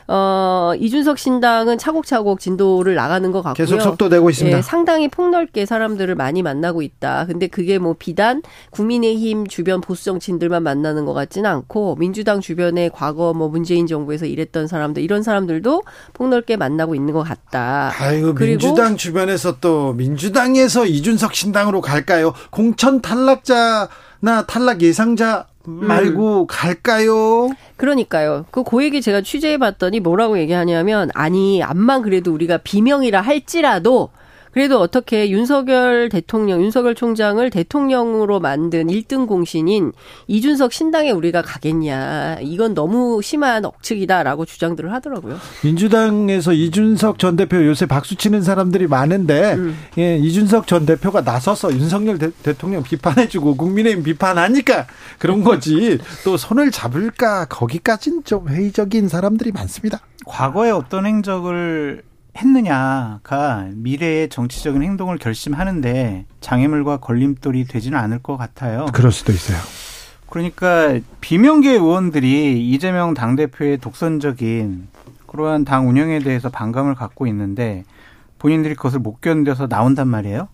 [0.06, 3.66] 어, 이준석 신당은 차곡차곡 진도를 나가는 것 같고요.
[3.66, 4.58] 계속 속도되고 있습니다.
[4.58, 7.26] 예, 상당히 폭넓게 사람들을 많이 만나고 있다.
[7.26, 13.32] 근데 그게 뭐 비단 국민의힘 주변 보수 정치인들만 만나는 것 같지는 않고 민주당 주변에 과거
[13.32, 17.92] 뭐 문재인 정부에서 일했던 사람들 이런 사람들도 폭넓게 만나고 있는 것 같다.
[17.98, 22.34] 아이고 민주당 주변에서 또 민주당에서 이준석 신당으로 갈까요?
[22.50, 23.88] 공천 탈락자
[24.24, 25.86] 나 탈락 예상자 음.
[25.86, 26.46] 말고 음.
[26.48, 27.50] 갈까요?
[27.76, 28.46] 그러니까요.
[28.50, 34.08] 그 고얘기 제가 취재해 봤더니 뭐라고 얘기하냐면 아니 암만 그래도 우리가 비명이라 할지라도
[34.54, 39.90] 그래도 어떻게 윤석열 대통령, 윤석열 총장을 대통령으로 만든 1등 공신인
[40.28, 42.38] 이준석 신당에 우리가 가겠냐.
[42.40, 45.38] 이건 너무 심한 억측이다라고 주장들을 하더라고요.
[45.64, 49.76] 민주당에서 이준석 전 대표 요새 박수 치는 사람들이 많은데 음.
[49.98, 54.86] 예, 이준석 전 대표가 나서서 윤석열 대, 통령 비판해 주고 국민의힘 비판하니까
[55.18, 55.98] 그런 거지.
[56.24, 59.98] 또 손을 잡을까 거기까지는 좀 회의적인 사람들이 많습니다.
[60.26, 62.02] 과거에 어떤 행적을
[62.36, 68.86] 했느냐가 미래의 정치적인 행동을 결심하는데 장애물과 걸림돌이 되지는 않을 것 같아요.
[68.92, 69.58] 그럴 수도 있어요.
[70.28, 74.88] 그러니까 비명계 의원들이 이재명 당대표의 독선적인
[75.26, 77.84] 그러한 당 운영에 대해서 반감을 갖고 있는데
[78.38, 80.48] 본인들이 그것을 못 견뎌서 나온단 말이에요.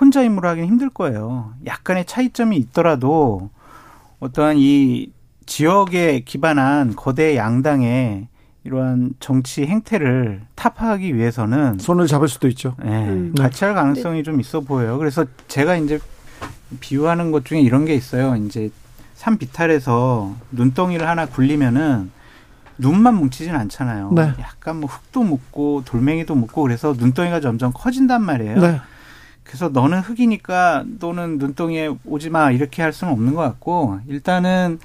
[0.00, 1.52] 혼자 임무를 하기는 힘들 거예요.
[1.66, 3.50] 약간의 차이점이 있더라도
[4.20, 5.12] 어떠한 이
[5.46, 8.28] 지역에 기반한 거대 양당의
[8.64, 12.76] 이러한 정치 행태를 타파하기 위해서는 손을 잡을 수도 있죠.
[12.82, 13.34] 네, 음.
[13.34, 14.22] 같이 할 가능성이 네.
[14.22, 14.98] 좀 있어 보여요.
[14.98, 15.98] 그래서 제가 이제
[16.80, 18.36] 비유하는 것 중에 이런 게 있어요.
[18.36, 18.70] 이제
[19.14, 22.10] 산 비탈에서 눈덩이를 하나 굴리면은
[22.78, 24.12] 눈만 뭉치진 않잖아요.
[24.14, 24.32] 네.
[24.40, 28.60] 약간 뭐 흙도 묻고 돌멩이도 묻고 그래서 눈덩이가 점점 커진단 말이에요.
[28.60, 28.80] 네.
[29.44, 34.78] 그래서 너는 흙이니까 너는 눈덩이에 오지 마 이렇게 할 수는 없는 것 같고 일단은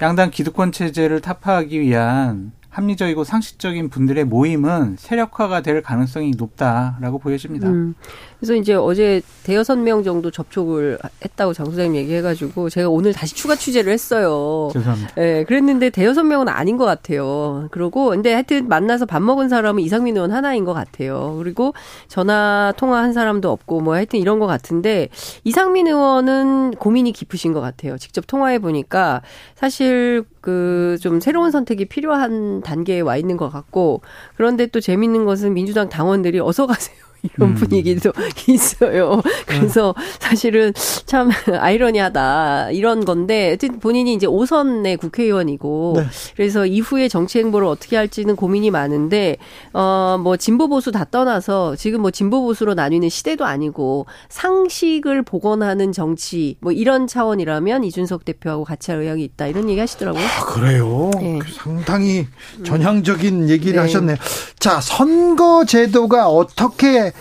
[0.00, 7.68] 양당 기득권 체제를 타파하기 위한 합리적이고 상식적인 분들의 모임은 세력화가 될 가능성이 높다라고 보여집니다.
[7.68, 7.94] 음.
[8.38, 13.54] 그래서 이제 어제 대여섯 명 정도 접촉을 했다고 장 소장님 얘기해가지고 제가 오늘 다시 추가
[13.54, 14.68] 취재를 했어요.
[14.72, 15.14] 죄송합니다.
[15.14, 17.68] 네, 그랬는데 대여섯 명은 아닌 것 같아요.
[17.70, 21.36] 그러고 근데 하여튼 만나서 밥 먹은 사람은 이상민 의원 하나인 것 같아요.
[21.38, 21.72] 그리고
[22.08, 25.08] 전화 통화한 사람도 없고 뭐 하여튼 이런 것 같은데
[25.44, 27.96] 이상민 의원은 고민이 깊으신 것 같아요.
[27.98, 29.22] 직접 통화해 보니까
[29.54, 34.00] 사실 그 좀 새로운 선택이 필요한 단계에 와 있는 것 같고
[34.36, 36.96] 그런데 또 재밌는 것은 민주당 당원들이 어서 가세요.
[37.34, 37.54] 이런 음.
[37.54, 38.12] 분위기도
[38.48, 39.22] 있어요.
[39.46, 40.72] 그래서 사실은
[41.06, 46.06] 참 아이러니하다 이런 건데 본인이 이제 5선의 국회의원이고 네.
[46.36, 49.36] 그래서 이후에 정치 행보를 어떻게 할지는 고민이 많은데
[49.72, 56.56] 어뭐 진보 보수 다 떠나서 지금 뭐 진보 보수로 나뉘는 시대도 아니고 상식을 복원하는 정치
[56.60, 60.22] 뭐 이런 차원이라면 이준석 대표하고 같이 할 의향이 있다 이런 얘기 하시더라고요.
[60.22, 61.10] 아, 그래요.
[61.20, 61.38] 네.
[61.54, 62.26] 상당히
[62.64, 63.78] 전향적인 얘기를 네.
[63.80, 64.16] 하셨네요.
[64.58, 67.12] 자 선거 제도가 어떻게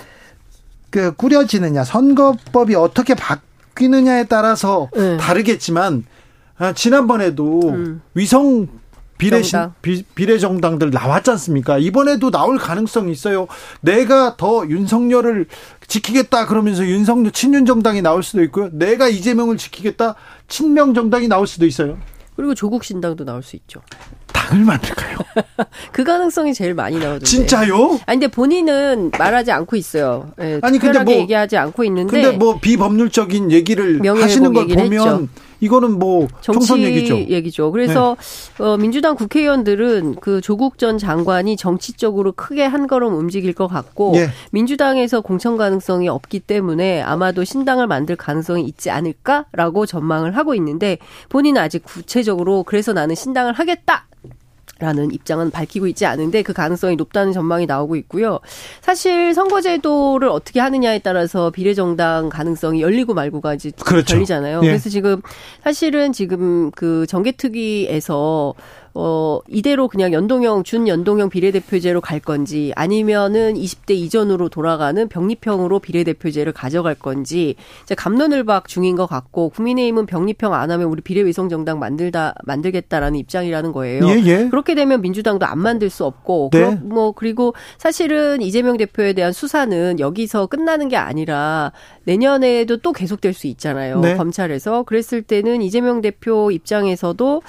[0.96, 5.18] 그 꾸려지느냐, 선거법이 어떻게 바뀌느냐에 따라서 네.
[5.18, 6.06] 다르겠지만
[6.58, 8.02] 아, 지난번에도 음.
[8.14, 8.70] 위성
[9.18, 9.74] 비례 정당.
[9.82, 11.80] 비, 비례 정당들 나왔지 않습니까?
[11.80, 13.48] 이번에도 나올 가능성이 있어요.
[13.82, 15.48] 내가 더 윤석열을
[15.86, 18.70] 지키겠다 그러면서 윤석열 친윤 정당이 나올 수도 있고요.
[18.72, 20.16] 내가 이재명을 지키겠다
[20.48, 21.98] 친명 정당이 나올 수도 있어요.
[22.38, 23.82] 그리고 조국 신당도 나올 수 있죠.
[24.36, 25.18] 당을 만들까요?
[25.92, 27.26] 그 가능성이 제일 많이 나오던데.
[27.26, 28.00] 진짜요?
[28.06, 30.32] 아니 근데 본인은 말하지 않고 있어요.
[30.38, 32.22] 네, 아니 근데 뭐 얘기하지 않고 있는데.
[32.22, 35.28] 근데 뭐 비법률적인 얘기를 하시는 걸 보면 했죠.
[35.60, 37.18] 이거는 뭐 정치 얘기죠.
[37.18, 37.72] 얘기죠.
[37.72, 38.18] 그래서
[38.58, 38.64] 네.
[38.64, 44.28] 어, 민주당 국회의원들은 그 조국 전 장관이 정치적으로 크게 한 걸음 움직일 것 같고 네.
[44.52, 50.98] 민주당에서 공천 가능성이 없기 때문에 아마도 신당을 만들 가능성이 있지 않을까라고 전망을 하고 있는데
[51.30, 54.08] 본인은 아직 구체적으로 그래서 나는 신당을 하겠다.
[54.78, 58.40] 라는 입장은 밝히고 있지 않은데 그 가능성이 높다는 전망이 나오고 있고요.
[58.82, 64.16] 사실 선거제도를 어떻게 하느냐에 따라서 비례정당 가능성이 열리고 말고가 이제 그렇죠.
[64.16, 64.60] 걸리잖아요.
[64.64, 64.68] 예.
[64.68, 65.22] 그래서 지금
[65.64, 68.54] 사실은 지금 그 정개특위에서
[68.98, 76.96] 어, 이대로 그냥 연동형, 준연동형 비례대표제로 갈 건지 아니면은 20대 이전으로 돌아가는 병립형으로 비례대표제를 가져갈
[76.96, 83.74] 건지 이제 감론을박 중인 것 같고 국민의힘은 병립형 안 하면 우리 비례위성정당 만들다, 만들겠다라는 입장이라는
[83.74, 84.08] 거예요.
[84.08, 84.48] 예, 예.
[84.48, 86.80] 그렇게 되면 민주당도 안 만들 수 없고 네.
[86.82, 91.74] 뭐 그리고 사실은 이재명 대표에 대한 수사는 여기서 끝나는 게 아니라
[92.06, 94.00] 내년에도 또 계속될 수 있잖아요.
[94.00, 94.16] 네.
[94.16, 94.84] 검찰에서.
[94.84, 97.42] 그랬을 때는 이재명 대표 입장에서도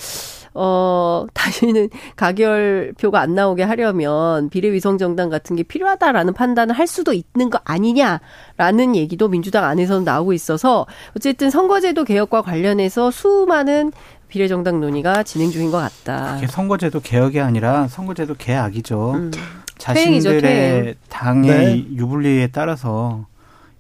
[0.57, 7.61] 어, 다시는 가결표가 안 나오게 하려면 비례위성정당 같은 게 필요하다라는 판단을 할 수도 있는 거
[7.65, 13.93] 아니냐라는 얘기도 민주당 안에서는 나오고 있어서 어쨌든 선거제도 개혁과 관련해서 수많은
[14.29, 16.35] 비례정당 논의가 진행 중인 것 같다.
[16.35, 19.13] 그게 선거제도 개혁이 아니라 선거제도 개악이죠.
[19.13, 19.31] 음.
[19.79, 21.87] 자신들의 당의 네.
[21.97, 23.27] 유불리에 따라서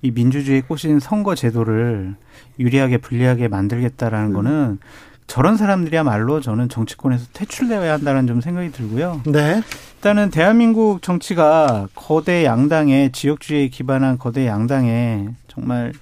[0.02, 2.14] 이 민주주의에 꽂힌 선거 제도를
[2.58, 4.32] 유리하게 불리하게 만들겠다라는 음.
[4.34, 4.78] 거는
[5.26, 9.22] 저런 사람들이야말로 저는 정치권에서 퇴출되어야 한다는 좀 생각이 들고요.
[9.26, 9.62] 네.
[9.96, 15.92] 일단은 대한민국 정치가 거대 양당의 지역주의에 기반한 거대 양당의 정말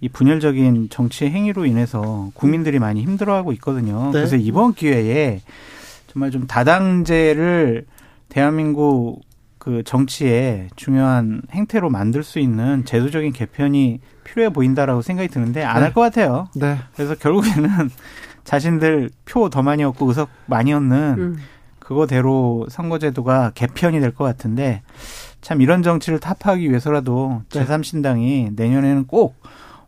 [0.00, 4.06] 이 분열적인 정치의 행위로 인해서 국민들이 많이 힘들어하고 있거든요.
[4.06, 4.12] 네.
[4.12, 5.40] 그래서 이번 기회에
[6.08, 7.86] 정말 좀 다당제를
[8.28, 9.22] 대한민국
[9.58, 16.12] 그 정치의 중요한 행태로 만들 수 있는 제도적인 개편이 필요해 보인다라고 생각이 드는데 안 할것
[16.12, 16.20] 네.
[16.22, 16.48] 같아요.
[16.54, 16.78] 네.
[16.94, 17.70] 그래서 결국에는
[18.44, 21.36] 자신들 표 더 많이 얻고 의석 많이 얻는 음.
[21.78, 24.82] 그거대로 선거제도가 개편이 될 것 같은데
[25.42, 27.64] 참 이런 정치를 타파하기 위해서라도 네.
[27.64, 29.36] 제3신당이 내년에는 꼭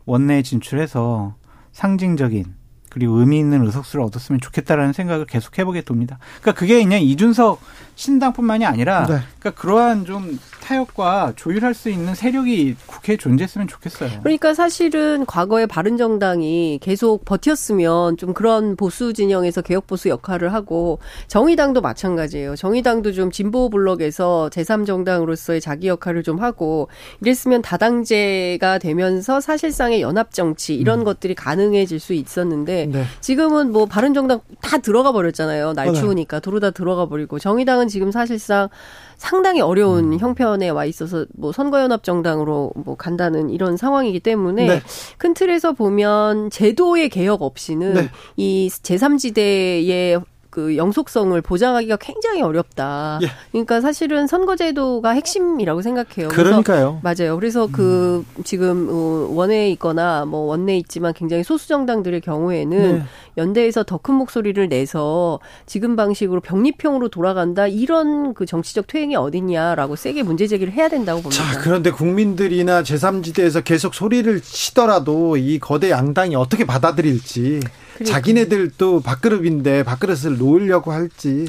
[0.05, 1.35] 원내에 진출해서
[1.71, 2.45] 상징적인
[2.89, 6.19] 그리고 의미 있는 의석수를 얻었으면 좋겠다라는 생각을 계속 해보게 됩니다.
[6.41, 7.59] 그러니까 그게 그냥 이준석
[7.97, 9.19] 신당뿐만이 아니라 네.
[9.39, 14.19] 그러니까 그러한 좀 타협과 조율할 수 있는 세력이 국회에 존재했으면 좋겠어요.
[14.21, 21.81] 그러니까 사실은 과거에 바른정당이 계속 버텼으면 좀 그런 보수 진영에서 개혁 보수 역할을 하고 정의당도
[21.81, 22.55] 마찬가지예요.
[22.55, 26.89] 정의당도 좀 진보 블록에서 제3정당으로서의 자기 역할을 좀 하고
[27.21, 31.03] 이랬으면 다당제가 되면서 사실상의 연합 정치 이런 음.
[31.03, 33.03] 것들이 가능해질 수 있었는데 네.
[33.19, 35.73] 지금은 뭐 바른정당 다 들어가 버렸잖아요.
[35.73, 38.69] 날 추우니까 도로 다 들어가 버리고 정의당은 지금 사실상
[39.17, 40.19] 상당히 어려운 음.
[40.19, 44.81] 형편에 와 있어서 뭐 선거연합 정당으로 뭐 간다는 이런 상황이기 때문에 네.
[45.17, 48.09] 큰 틀에서 보면 제도의 개혁 없이는 네.
[48.35, 50.21] 이 제3지대의
[50.57, 53.19] 그 영속성을 보장하기가 굉장히 어렵다.
[53.21, 53.27] 예.
[53.51, 56.29] 그러니까 사실은 선거제도가 핵심이라고 생각해요.
[56.29, 56.99] 그러니까요.
[57.03, 57.35] 맞아요.
[57.35, 58.43] 그래서 그 음.
[58.43, 63.03] 지금 어, 원내에 있거나 뭐 원내에 있지만 굉장히 소수 정당들의 경우에는 네.
[63.37, 70.23] 연대에서 더 큰 목소리를 내서 지금 방식으로 병립형으로 돌아간다 이런 그 정치적 퇴행이 어딨냐라고 세게
[70.23, 71.43] 문제 제기를 해야 된다고 봅니다.
[71.43, 77.59] 자, 그런데 국민들이나 제3지대에서 계속 소리를 치더라도 이 거대 양당이 어떻게 받아들일지
[77.97, 78.15] 그러니까.
[78.15, 81.47] 자기네들도 밥그릇인데 밥그릇을 놓으려고 할지.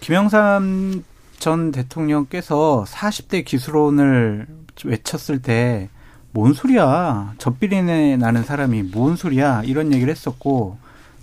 [0.00, 1.04] 김영삼
[1.38, 4.46] 전 대통령께서 40대 기술론을
[4.84, 5.88] 외쳤을 때
[6.32, 7.34] 뭔 소리야.
[7.38, 9.62] 젖비린내 나는 사람이 뭔 소리야.
[9.64, 10.78] 이런 얘기를 했었고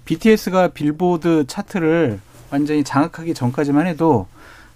[0.05, 2.19] BTS가 빌보드 차트를
[2.51, 4.27] 완전히 장악하기 전까지만 해도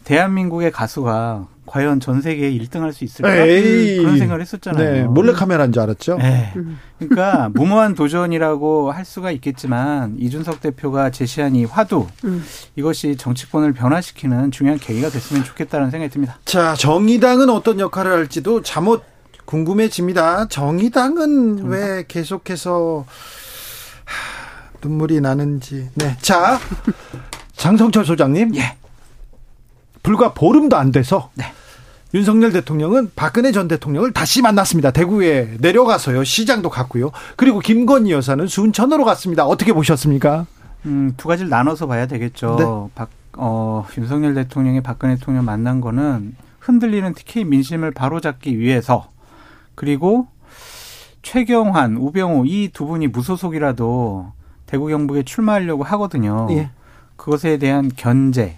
[0.05, 3.97] 대한민국의 가수가 과연 전 세계에 1등 할 수 있을까 에이.
[3.97, 4.91] 그런 생각을 했었잖아요.
[4.93, 6.17] 네, 몰래 카메라인 줄 알았죠.
[6.17, 6.53] 네.
[6.97, 12.43] 그러니까 무모한 도전이라고 할 수가 있겠지만 이준석 대표가 제시한 이 화두 음.
[12.75, 16.39] 이것이 정치권을 변화시키는 중요한 계기가 됐으면 좋겠다는 생각이 듭니다.
[16.45, 19.03] 자, 정의당은 어떤 역할을 할지도 잠옷
[19.45, 20.47] 궁금해집니다.
[20.47, 21.69] 정의당은 정의당?
[21.71, 23.05] 왜 계속해서
[24.83, 25.89] 눈물이 나는지.
[25.95, 26.17] 네.
[26.21, 26.59] 자,
[27.55, 28.55] 장성철 소장님.
[28.55, 28.75] 예.
[30.09, 31.45] 불과 보름도 안 돼서 네.
[32.15, 34.89] 윤석열 대통령은 박근혜 전 대통령을 다시 만났습니다.
[34.89, 36.23] 대구에 내려가서요.
[36.23, 37.11] 시장도 갔고요.
[37.35, 39.45] 그리고 김건희 여사는 순천으로 갔습니다.
[39.45, 40.47] 어떻게 보셨습니까?
[40.87, 42.55] 음, 두 가지를 나눠서 봐야 되겠죠.
[42.57, 42.65] 네.
[42.95, 49.09] 박, 어, 윤석열 대통령이 박근혜 대통령 만난 거는 흔들리는 TK 민심을 바로잡기 위해서
[49.75, 50.25] 그리고
[51.21, 54.31] 최경환, 우병우 이 두 분이 무소속이라도
[54.65, 56.47] 대구 경북에 출마하려고 하거든요.
[56.49, 56.71] 예.
[57.15, 58.57] 그것에 대한 견제,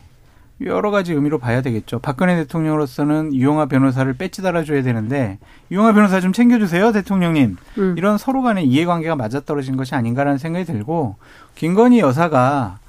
[0.66, 2.00] 여러 가지 의미로 봐야 되겠죠.
[2.00, 5.40] 박근혜 대통령으로서는 유영아 변호사를 배지 달아줘야 되는데
[5.72, 7.58] 유영아 변호사 좀 챙겨주세요, 대통령님.
[7.78, 7.96] 음.
[7.98, 11.16] 이런 서로 간의 이해관계가 맞아떨어진 것이 아닌가라는 생각이 들고
[11.56, 12.80] 김건희 여사가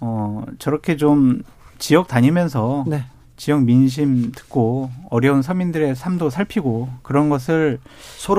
[0.00, 1.42] 어 저렇게 좀
[1.78, 3.04] 지역 다니면서 네.
[3.36, 7.78] 지역 민심 듣고 어려운 서민들의 삶도 살피고 그런 것을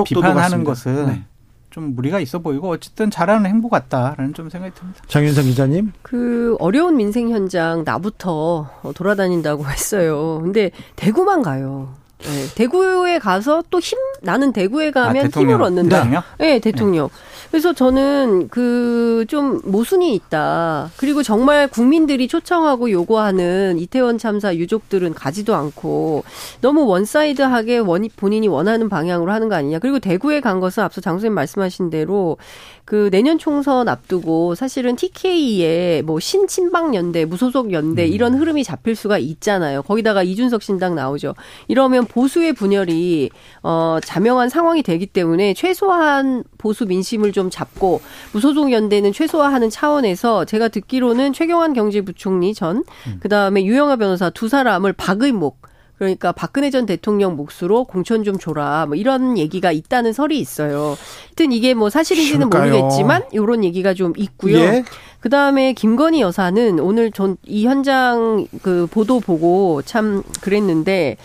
[0.06, 1.24] 비판하는 것은 네.
[1.72, 5.02] 좀 무리가 있어 보이고 어쨌든 잘하는 행보 같다라는 좀 생각이 듭니다.
[5.08, 5.92] 장윤성 기자님.
[6.02, 10.42] 그 어려운 민생 현장 나부터 돌아다닌다고 했어요.
[10.44, 11.94] 근데 대구만 가요.
[12.24, 16.04] 네, 대구에 가서 또 힘 나는 대구에 가면 아, 힘을 얻는다.
[16.06, 17.08] 네, 네 대통령.
[17.08, 17.14] 네.
[17.52, 20.92] 그래서 저는 그 좀 모순이 있다.
[20.98, 26.24] 그리고 정말 국민들이 초청하고 요구하는 이태원 참사 유족들은 가지도 않고
[26.62, 29.80] 너무 one-side하게 원, 본인이 원하는 방향으로 하는 거 아니냐.
[29.80, 32.38] 그리고 대구에 간 것은 앞서 장수님 말씀하신 대로
[32.84, 38.12] 그 내년 총선 앞두고 사실은 TK에 뭐 신친박 연대, 무소속 연대 음.
[38.12, 39.82] 이런 흐름이 잡힐 수가 있잖아요.
[39.84, 41.36] 거기다가 이준석 신당 나오죠.
[41.68, 43.30] 이러면 보수의 분열이
[43.64, 48.02] 어 자명한 상황이 되기 때문에 최소한 보수 민심을 좀 잡고
[48.34, 53.20] 무소속 연대는 최소화하는 차원에서 제가 듣기로는 최경환 경제부총리 전 음.
[53.22, 58.88] 그다음에 유영하 변호사 두 사람을 박의목 그러니까 박근혜 전 대통령 몫으로 공천 좀 줘라.
[58.88, 60.98] 뭐 이런 얘기가 있다는 설이 있어요.
[61.28, 62.72] 하여튼 이게 뭐 사실인지는 쉬울까요?
[62.74, 64.58] 모르겠지만 이런 얘기가 좀 있고요.
[64.58, 64.84] 예?
[65.20, 71.18] 그 다음에 김건희 여사는 오늘 전 이 현장 그 보도 보고 참 그랬는데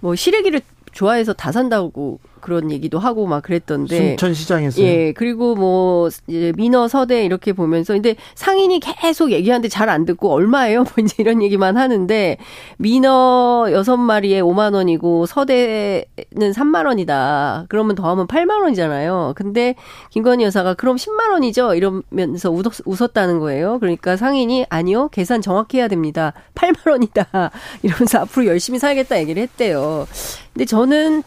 [0.00, 0.60] 뭐 시래기를
[0.92, 4.10] 좋아해서 다 산다고 그런 얘기도 하고 막 그랬던데.
[4.10, 4.80] 순천시장에서.
[4.82, 5.12] 예.
[5.12, 10.82] 그리고 뭐 이제 민어 서대 이렇게 보면서 근데 상인이 계속 얘기하는데 잘 안 듣고 얼마예요?
[10.82, 12.36] 뭐 이제 이런 얘기만 하는데
[12.78, 16.04] 민어 여섯 마리에 5만 원이고 서대는
[16.34, 17.66] 3만 원이다.
[17.68, 19.34] 그러면 더하면 8만 원이잖아요.
[19.36, 19.74] 근데
[20.10, 21.74] 김건희 여사가 그럼 10만 원이죠?
[21.74, 23.78] 이러면서 웃었, 웃었다는 거예요.
[23.80, 25.08] 그러니까 상인이 아니요.
[25.08, 26.32] 계산 정확히 해야 됩니다.
[26.54, 27.50] 8만 원이다.
[27.82, 30.06] 이러면서 앞으로 열심히 살겠다 얘기를 했대요.
[30.52, 31.22] 근데 저는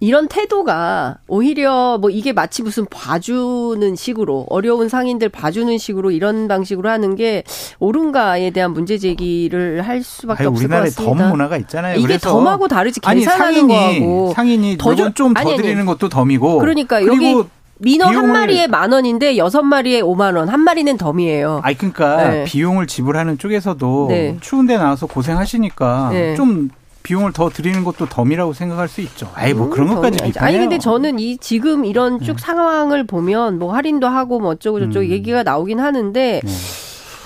[0.00, 6.88] 이런 태도가 오히려 뭐 이게 마치 무슨 봐주는 식으로 어려운 상인들 봐주는 식으로 이런 방식으로
[6.88, 7.42] 하는 게
[7.80, 11.02] 옳은가에 대한 문제 제기를 할 수밖에 아니, 없을 것 같습니다.
[11.02, 11.98] 우리나라에 덤 문화가 있잖아요.
[11.98, 17.34] 이게 덤하고 다르지 계산하는 상인이, 거하고 상인이 더좀더 드리는 것도 덤이고 그러니까 여기
[17.78, 20.48] 민어 한 마리에 만 원인데 여섯 마리에 오만 원.
[20.48, 21.60] 한 마리는 덤이에요.
[21.62, 22.44] 아니 그러니까 네.
[22.44, 24.36] 비용을 지불하는 쪽에서도 네.
[24.40, 26.34] 추운 데 나와서 고생하시니까 네.
[26.34, 26.70] 좀
[27.08, 29.30] 비용을 더 드리는 것도 덤이라고 생각할 수 있죠.
[29.34, 30.44] 아이 뭐 그런 음, 것까지 비판해요.
[30.46, 32.42] 아니 근데 저는 이 지금 이런 쭉 네.
[32.42, 35.10] 상황을 보면 뭐 할인도 하고 뭐 어쩌고 저쩌고 음.
[35.10, 36.52] 얘기가 나오긴 하는데 네.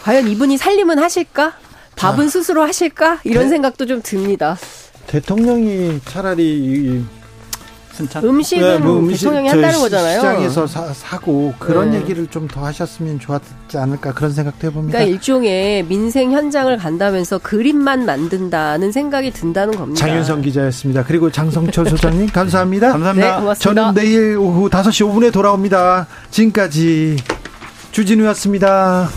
[0.04, 1.54] 과연 이분이 살림은 하실까?
[1.96, 2.30] 밥은 자.
[2.30, 3.22] 스스로 하실까?
[3.24, 3.48] 이런 네.
[3.48, 4.56] 생각도 좀 듭니다.
[5.08, 7.04] 대통령이 차라리
[7.92, 8.24] 순찬?
[8.24, 10.16] 음식은 네, 뭐 음식, 대통령이 한다는 거잖아요.
[10.18, 11.98] 시장에서 사, 고 그런 네.
[11.98, 14.98] 얘기를 좀 더 하셨으면 좋았지 않을까 그런 생각도 해봅니다.
[14.98, 19.98] 그러니까 일종의 민생 현장을 간다면서 그림만 만든다는 생각이 든다는 겁니다.
[19.98, 21.04] 장윤성 기자였습니다.
[21.04, 22.92] 그리고 장성철 소장님 감사합니다.
[22.92, 23.34] 감사합니다.
[23.36, 23.82] 네, 고맙습니다.
[23.82, 26.06] 저는 내일 오후 5시 5분에 돌아옵니다.
[26.30, 27.16] 지금까지
[27.92, 29.08] 주진우였습니다.